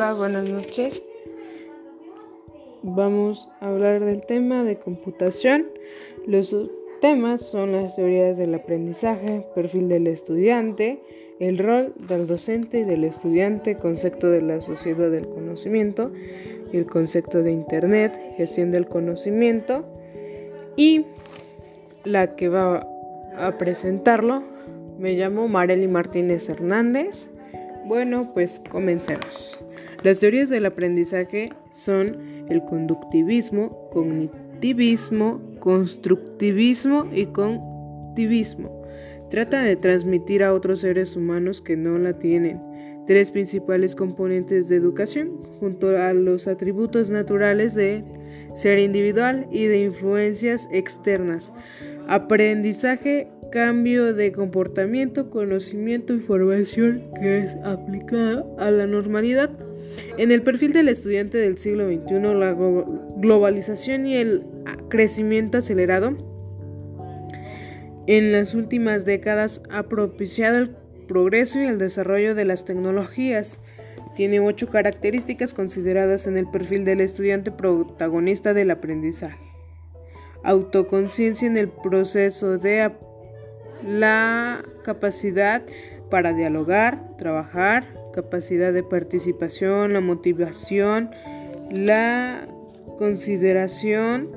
[0.00, 1.02] Hola, buenas noches.
[2.82, 5.66] Vamos a hablar del tema de computación.
[6.26, 6.56] Los
[7.02, 11.02] temas son las teorías del aprendizaje, perfil del estudiante,
[11.38, 16.10] el rol del docente y del estudiante, concepto de la sociedad del conocimiento,
[16.72, 19.84] el concepto de Internet, gestión del conocimiento
[20.76, 21.04] y
[22.04, 22.88] la que va
[23.36, 24.42] a presentarlo
[24.98, 27.30] me llamo Marely Martínez Hernández.
[27.90, 29.60] Bueno, pues comencemos.
[30.04, 38.80] Las teorías del aprendizaje son el conductivismo, cognitivismo, constructivismo y contivismo.
[39.28, 42.60] Trata de transmitir a otros seres humanos que no la tienen
[43.08, 48.04] tres principales componentes de educación, junto a los atributos naturales de
[48.54, 51.52] ser individual y de influencias externas.
[52.08, 59.50] Aprendizaje cambio de comportamiento, conocimiento y formación que es aplicada a la normalidad.
[60.18, 62.56] En el perfil del estudiante del siglo XXI, la
[63.16, 64.44] globalización y el
[64.88, 66.16] crecimiento acelerado
[68.06, 70.70] en las últimas décadas ha propiciado el
[71.06, 73.60] progreso y el desarrollo de las tecnologías.
[74.14, 79.38] Tiene ocho características consideradas en el perfil del estudiante protagonista del aprendizaje.
[80.42, 82.90] Autoconciencia en el proceso de
[83.86, 85.62] la capacidad
[86.10, 91.10] para dialogar, trabajar, capacidad de participación, la motivación,
[91.70, 92.48] la
[92.98, 94.28] consideración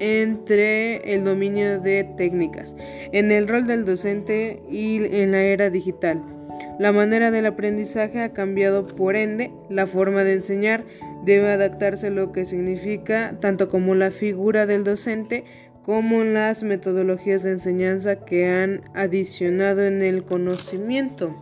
[0.00, 2.76] entre el dominio de técnicas,
[3.12, 6.22] en el rol del docente y en la era digital.
[6.78, 10.84] La manera del aprendizaje ha cambiado, por ende, la forma de enseñar
[11.24, 15.44] debe adaptarse a lo que significa tanto como la figura del docente
[15.82, 21.34] como las metodologías de enseñanza que han adicionado en el conocimiento.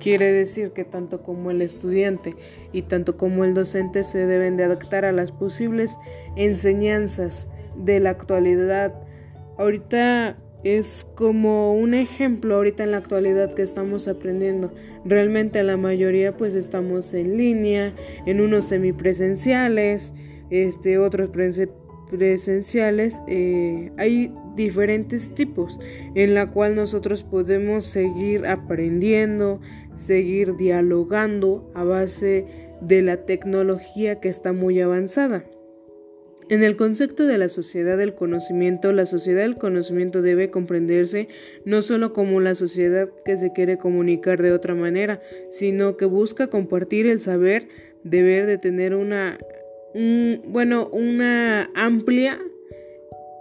[0.00, 2.34] Quiere decir que tanto como el estudiante
[2.72, 5.98] y tanto como el docente se deben de adaptar a las posibles
[6.36, 8.92] enseñanzas de la actualidad.
[9.58, 14.72] Ahorita es como un ejemplo ahorita en la actualidad que estamos aprendiendo.
[15.04, 17.94] Realmente la mayoría pues estamos en línea,
[18.26, 20.12] en unos semipresenciales,
[20.50, 21.30] este otros
[22.10, 25.78] presenciales eh, hay diferentes tipos
[26.14, 29.60] en la cual nosotros podemos seguir aprendiendo,
[29.94, 32.46] seguir dialogando a base
[32.80, 35.44] de la tecnología que está muy avanzada.
[36.48, 41.28] En el concepto de la sociedad del conocimiento, la sociedad del conocimiento debe comprenderse
[41.64, 45.20] no solo como la sociedad que se quiere comunicar de otra manera,
[45.50, 47.66] sino que busca compartir el saber,
[48.04, 49.38] deber de tener una
[50.44, 52.38] bueno, una amplia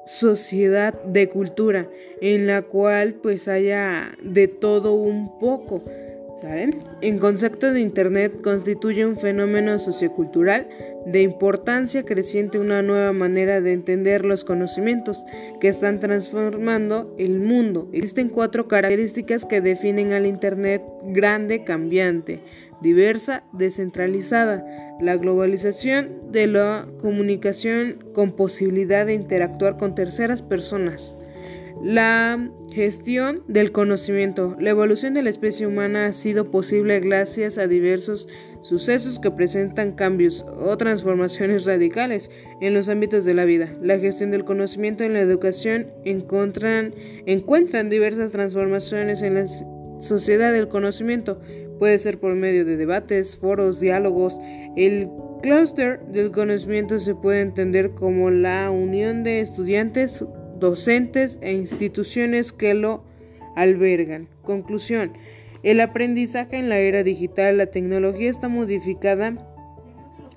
[0.06, 1.90] sociedad de cultura
[2.22, 5.84] en la cual pues haya de todo un poco.
[6.42, 6.84] ¿Saben?
[7.02, 10.68] En concepto de Internet constituye un fenómeno sociocultural
[11.06, 15.24] de importancia creciente, una nueva manera de entender los conocimientos
[15.62, 17.88] que están transformando el mundo.
[17.94, 22.42] Existen cuatro características que definen al Internet grande, cambiante,
[22.82, 24.66] diversa, descentralizada,
[25.00, 31.18] la globalización de la comunicación con posibilidad de interactuar con terceras personas.
[31.84, 34.56] La gestión del conocimiento.
[34.60, 38.28] La evolución de la especie humana ha sido posible gracias a diversos
[38.62, 42.32] sucesos que presentan cambios o transformaciones radicales
[42.62, 43.72] en los ámbitos de la vida.
[43.82, 46.94] La gestión del conocimiento en la educación encuentran,
[47.26, 49.46] encuentran diversas transformaciones en la
[50.00, 51.40] sociedad del conocimiento.
[51.78, 54.40] Puede ser por medio de debates, foros, diálogos.
[54.76, 55.10] El
[55.44, 60.26] clúster del conocimiento se puede entender como la unión de estudiantes
[60.60, 63.04] docentes e instituciones que lo
[63.56, 64.28] albergan.
[64.44, 65.14] Conclusión.
[65.64, 69.55] El aprendizaje en la era digital, la tecnología está modificada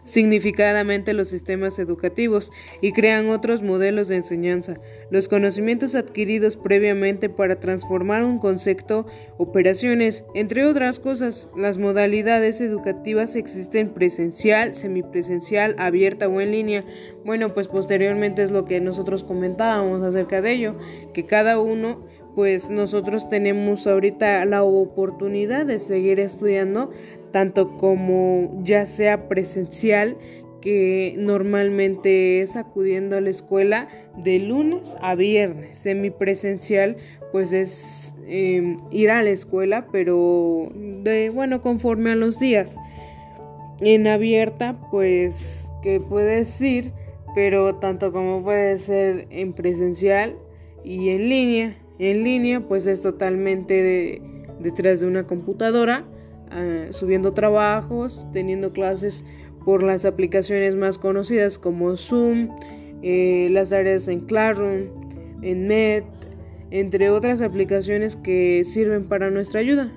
[0.08, 4.80] significadamente los sistemas educativos y crean otros modelos de enseñanza.
[5.10, 9.06] Los conocimientos adquiridos previamente para transformar un concepto,
[9.36, 16.84] operaciones, entre otras cosas, las modalidades educativas existen presencial, semipresencial, abierta o en línea.
[17.24, 20.76] Bueno, pues posteriormente es lo que nosotros comentábamos acerca de ello,
[21.12, 26.90] que cada uno pues nosotros tenemos ahorita la oportunidad de seguir estudiando
[27.32, 30.16] tanto como ya sea presencial,
[30.60, 35.78] que normalmente es acudiendo a la escuela de lunes a viernes.
[35.78, 36.96] Semipresencial,
[37.32, 42.78] pues es em, ir a la escuela, pero de bueno, conforme a los días.
[43.80, 46.92] En abierta, pues que puedes ir,
[47.34, 50.34] pero tanto como puede ser en presencial
[50.82, 51.76] y en línea.
[51.98, 54.22] En línea, pues es totalmente
[54.60, 56.04] detrás de una computadora
[56.50, 59.24] ah, subiendo trabajos, teniendo clases
[59.64, 62.48] por las aplicaciones más conocidas como Zoom,
[63.02, 64.86] eh, las áreas en Classroom,
[65.42, 66.04] en Met,
[66.70, 69.92] entre otras aplicaciones que sirven para nuestra ayuda.